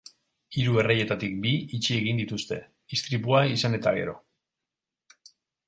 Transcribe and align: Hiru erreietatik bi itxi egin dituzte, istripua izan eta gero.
Hiru 0.61 0.79
erreietatik 0.83 1.35
bi 1.43 1.51
itxi 1.79 1.93
egin 1.99 2.23
dituzte, 2.23 2.59
istripua 2.99 3.45
izan 3.59 3.81
eta 3.81 3.97
gero. 4.01 4.19